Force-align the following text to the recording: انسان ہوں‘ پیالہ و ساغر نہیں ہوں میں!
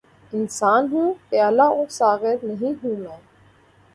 انسان 0.33 0.87
ہوں‘ 0.91 1.13
پیالہ 1.29 1.67
و 1.71 1.85
ساغر 1.89 2.35
نہیں 2.43 2.73
ہوں 2.83 2.95
میں! 2.97 3.17